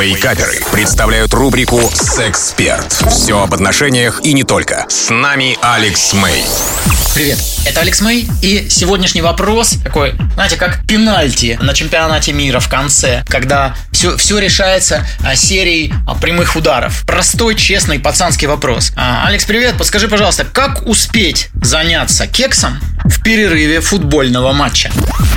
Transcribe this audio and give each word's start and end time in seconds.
Вейкаперы 0.00 0.60
представляют 0.70 1.34
рубрику 1.34 1.80
«Сексперт». 1.92 2.92
Все 3.10 3.42
об 3.42 3.52
отношениях 3.52 4.20
и 4.22 4.32
не 4.32 4.44
только. 4.44 4.86
С 4.88 5.10
нами 5.10 5.58
Алекс 5.60 6.12
Мэй. 6.12 6.44
Привет, 7.14 7.38
это 7.66 7.80
Алекс 7.80 8.00
Мэй, 8.00 8.28
и 8.40 8.68
сегодняшний 8.70 9.22
вопрос 9.22 9.74
такой, 9.82 10.14
знаете, 10.34 10.54
как 10.54 10.86
пенальти 10.86 11.58
на 11.60 11.74
чемпионате 11.74 12.32
мира 12.32 12.60
в 12.60 12.68
конце, 12.68 13.24
когда 13.26 13.74
все, 13.90 14.16
все 14.16 14.38
решается 14.38 15.04
а, 15.24 15.34
серией 15.34 15.92
а, 16.06 16.14
прямых 16.14 16.54
ударов. 16.54 17.02
Простой, 17.04 17.56
честный, 17.56 17.98
пацанский 17.98 18.46
вопрос. 18.46 18.92
А, 18.94 19.26
Алекс, 19.26 19.44
привет, 19.44 19.76
подскажи, 19.76 20.06
пожалуйста, 20.06 20.44
как 20.44 20.86
успеть 20.86 21.48
заняться 21.60 22.28
кексом 22.28 22.78
в 23.08 23.22
перерыве 23.22 23.80
футбольного 23.80 24.52
матча? 24.52 24.90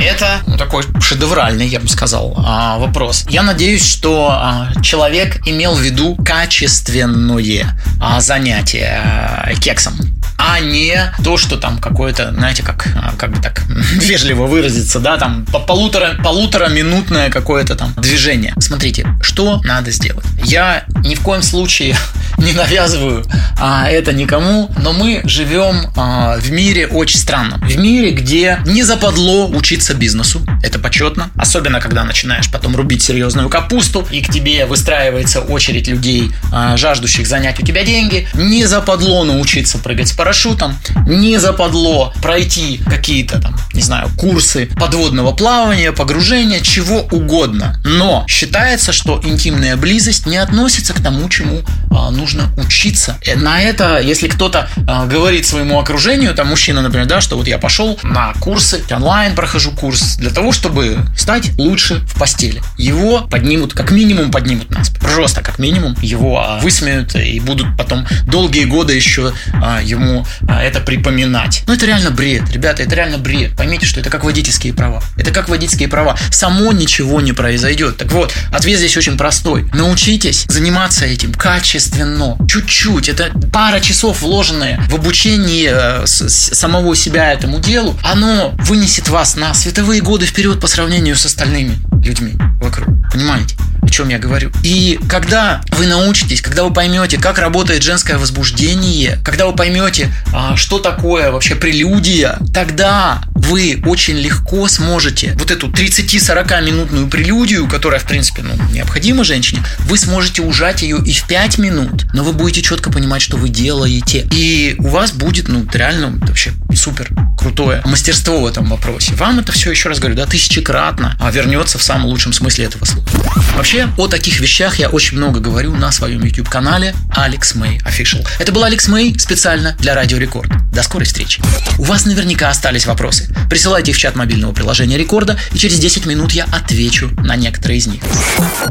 Это 0.00 0.40
ну, 0.46 0.56
такой 0.56 0.84
шедевральный, 1.00 1.66
я 1.66 1.80
бы 1.80 1.88
сказал, 1.88 2.34
а, 2.36 2.78
вопрос. 2.78 3.24
Я 3.28 3.42
надеюсь, 3.42 3.86
что 3.86 4.28
а, 4.30 4.70
человек 4.82 5.46
имел 5.46 5.74
в 5.74 5.80
виду 5.80 6.16
качественное 6.16 7.78
а, 8.00 8.20
занятие 8.20 9.54
кексом 9.60 9.94
а 10.36 10.60
не 10.60 11.12
то, 11.22 11.36
что 11.36 11.56
там 11.56 11.78
какое-то, 11.78 12.32
знаете, 12.32 12.62
как, 12.62 12.88
как 13.16 13.30
бы 13.30 13.40
так 13.40 13.62
вежливо 13.68 14.46
выразиться, 14.46 15.00
да, 15.00 15.16
там 15.16 15.46
полутора, 15.46 16.16
полутора 16.22 16.68
минутное 16.68 17.30
какое-то 17.30 17.76
там 17.76 17.94
движение. 17.96 18.52
Смотрите, 18.58 19.06
что 19.22 19.60
надо 19.64 19.90
сделать. 19.90 20.26
Я 20.44 20.84
ни 21.04 21.14
в 21.14 21.20
коем 21.20 21.42
случае 21.42 21.96
не 22.38 22.52
навязываю 22.52 23.24
а, 23.58 23.88
это 23.88 24.12
никому, 24.12 24.70
но 24.82 24.92
мы 24.92 25.22
живем 25.24 25.90
а, 25.96 26.36
в 26.38 26.50
мире 26.50 26.86
очень 26.86 27.18
странном. 27.18 27.60
В 27.60 27.76
мире, 27.76 28.10
где 28.10 28.60
не 28.66 28.82
западло 28.82 29.48
учиться 29.48 29.94
бизнесу. 29.94 30.44
Это 30.62 30.78
почетно. 30.78 31.30
Особенно, 31.36 31.80
когда 31.80 32.04
начинаешь 32.04 32.50
потом 32.50 32.76
рубить 32.76 33.02
серьезную 33.02 33.48
капусту, 33.48 34.06
и 34.10 34.20
к 34.22 34.30
тебе 34.30 34.66
выстраивается 34.66 35.40
очередь 35.40 35.88
людей, 35.88 36.32
а, 36.52 36.76
жаждущих 36.76 37.26
занять 37.26 37.60
у 37.60 37.64
тебя 37.64 37.84
деньги. 37.84 38.28
Не 38.34 38.66
западло 38.66 39.24
научиться 39.24 39.78
прыгать 39.78 40.08
с 40.08 40.12
парашютом. 40.12 40.76
Не 41.06 41.38
западло 41.38 42.12
пройти 42.22 42.80
какие-то 42.84 43.40
там, 43.40 43.56
не 43.72 43.82
знаю, 43.82 44.10
курсы 44.16 44.68
подводного 44.76 45.32
плавания, 45.32 45.92
погружения, 45.92 46.60
чего 46.60 47.02
угодно. 47.10 47.80
Но 47.84 48.24
считается, 48.28 48.92
что 48.92 49.20
интимная 49.24 49.76
близость 49.76 50.26
не 50.26 50.36
относится 50.36 50.92
к 50.92 51.00
тому, 51.00 51.28
чему 51.28 51.62
а, 51.90 52.10
нужно 52.10 52.23
нужно 52.24 52.50
учиться. 52.56 53.18
Э, 53.26 53.36
на 53.36 53.60
это, 53.60 54.00
если 54.00 54.28
кто-то 54.28 54.66
э, 54.76 55.06
говорит 55.06 55.44
своему 55.44 55.78
окружению, 55.78 56.34
там 56.34 56.48
мужчина, 56.48 56.80
например, 56.80 57.06
да, 57.06 57.20
что 57.20 57.36
вот 57.36 57.46
я 57.46 57.58
пошел 57.58 57.98
на 58.02 58.32
курсы, 58.40 58.82
онлайн 58.90 59.34
прохожу 59.34 59.72
курс 59.72 60.16
для 60.16 60.30
того, 60.30 60.52
чтобы 60.52 61.04
стать 61.18 61.50
лучше 61.58 61.96
в 62.06 62.18
постели. 62.18 62.62
Его 62.78 63.28
поднимут, 63.28 63.74
как 63.74 63.90
минимум 63.90 64.30
поднимут 64.30 64.70
нас. 64.70 64.88
Просто 65.14 65.42
как 65.42 65.58
минимум 65.58 65.96
его 66.02 66.38
а, 66.38 66.58
высмеют 66.60 67.14
и 67.14 67.38
будут 67.40 67.76
потом 67.76 68.06
долгие 68.26 68.64
годы 68.64 68.94
еще 68.94 69.32
а, 69.54 69.80
ему 69.82 70.26
а, 70.48 70.62
это 70.62 70.80
припоминать. 70.80 71.62
Ну 71.66 71.74
это 71.74 71.86
реально 71.86 72.10
бред, 72.10 72.50
ребята, 72.50 72.82
это 72.82 72.94
реально 72.94 73.18
бред. 73.18 73.56
Поймите, 73.56 73.86
что 73.86 74.00
это 74.00 74.10
как 74.10 74.24
водительские 74.24 74.72
права. 74.72 75.02
Это 75.16 75.30
как 75.30 75.48
водительские 75.48 75.88
права. 75.88 76.16
Само 76.30 76.72
ничего 76.72 77.20
не 77.20 77.32
произойдет. 77.32 77.96
Так 77.96 78.12
вот, 78.12 78.34
ответ 78.52 78.78
здесь 78.78 78.96
очень 78.96 79.16
простой. 79.16 79.68
Научитесь 79.72 80.44
заниматься 80.48 81.06
этим 81.06 81.32
качественно. 81.32 82.36
Чуть-чуть. 82.48 83.08
Это 83.08 83.30
пара 83.52 83.80
часов, 83.80 84.22
вложенные 84.22 84.80
в 84.88 84.94
обучение 84.94 85.72
э, 85.72 86.06
самого 86.06 86.96
себя 86.96 87.32
этому 87.32 87.60
делу, 87.60 87.98
оно 88.02 88.54
вынесет 88.58 89.08
вас 89.08 89.36
на 89.36 89.54
световые 89.54 90.00
годы 90.00 90.26
вперед 90.26 90.60
по 90.60 90.66
сравнению 90.66 91.16
с 91.16 91.24
остальными 91.24 91.78
людьми 92.04 92.34
вокруг. 92.60 92.88
Понимаете? 93.12 93.56
Чем 93.94 94.08
я 94.08 94.18
говорю. 94.18 94.50
И 94.64 94.98
когда 95.08 95.62
вы 95.68 95.86
научитесь, 95.86 96.42
когда 96.42 96.64
вы 96.64 96.72
поймете, 96.72 97.16
как 97.16 97.38
работает 97.38 97.82
женское 97.82 98.18
возбуждение, 98.18 99.20
когда 99.24 99.46
вы 99.46 99.54
поймете, 99.54 100.12
а, 100.32 100.56
что 100.56 100.80
такое 100.80 101.30
вообще 101.30 101.54
прелюдия, 101.54 102.38
тогда 102.52 103.22
вы 103.34 103.80
очень 103.86 104.16
легко 104.16 104.66
сможете 104.66 105.34
вот 105.38 105.52
эту 105.52 105.68
30-40 105.68 106.64
минутную 106.64 107.06
прелюдию, 107.06 107.68
которая, 107.68 108.00
в 108.00 108.04
принципе, 108.04 108.42
ну, 108.42 108.54
необходима 108.72 109.22
женщине, 109.22 109.62
вы 109.80 109.96
сможете 109.96 110.42
ужать 110.42 110.82
ее 110.82 110.98
и 111.04 111.12
в 111.12 111.26
5 111.28 111.58
минут, 111.58 112.06
но 112.12 112.24
вы 112.24 112.32
будете 112.32 112.62
четко 112.62 112.90
понимать, 112.90 113.22
что 113.22 113.36
вы 113.36 113.48
делаете. 113.48 114.26
И 114.32 114.74
у 114.78 114.88
вас 114.88 115.12
будет, 115.12 115.46
ну, 115.46 115.64
реально 115.72 116.18
вообще 116.26 116.52
супер 116.74 117.10
крутое 117.44 117.82
мастерство 117.84 118.40
в 118.40 118.46
этом 118.46 118.64
вопросе. 118.70 119.14
Вам 119.16 119.38
это 119.38 119.52
все, 119.52 119.70
еще 119.70 119.90
раз 119.90 119.98
говорю, 119.98 120.16
да, 120.16 120.24
тысячекратно 120.24 121.14
а 121.20 121.30
вернется 121.30 121.76
в 121.76 121.82
самом 121.82 122.06
лучшем 122.06 122.32
смысле 122.32 122.64
этого 122.64 122.86
слова. 122.86 123.06
Вообще, 123.54 123.86
о 123.98 124.08
таких 124.08 124.40
вещах 124.40 124.76
я 124.78 124.88
очень 124.88 125.18
много 125.18 125.40
говорю 125.40 125.74
на 125.74 125.92
своем 125.92 126.24
YouTube-канале 126.24 126.94
Alex 127.14 127.54
May 127.54 127.82
Official. 127.84 128.26
Это 128.38 128.50
был 128.50 128.64
Алекс 128.64 128.88
Мэй 128.88 129.14
специально 129.18 129.76
для 129.78 129.94
Радио 129.94 130.16
Рекорд. 130.16 130.50
До 130.72 130.82
скорой 130.82 131.04
встречи. 131.04 131.42
У 131.78 131.84
вас 131.84 132.06
наверняка 132.06 132.48
остались 132.48 132.86
вопросы. 132.86 133.28
Присылайте 133.50 133.90
их 133.90 133.98
в 133.98 134.00
чат 134.00 134.16
мобильного 134.16 134.52
приложения 134.52 134.96
Рекорда, 134.96 135.38
и 135.52 135.58
через 135.58 135.78
10 135.78 136.06
минут 136.06 136.32
я 136.32 136.44
отвечу 136.44 137.10
на 137.18 137.36
некоторые 137.36 137.76
из 137.76 137.86
них. 137.86 138.02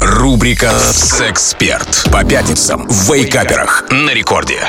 Рубрика 0.00 0.72
«Сексперт» 0.92 2.08
по 2.10 2.24
пятницам 2.24 2.88
в 2.88 3.12
Вейкаперах 3.12 3.84
на 3.92 4.12
Рекорде. 4.12 4.60